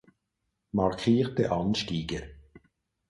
[0.71, 2.27] Markierte Anstiege